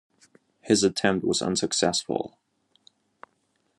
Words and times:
His 0.61 0.81
attempt 0.83 1.23
was 1.27 1.43
unsuccessful. 1.43 2.35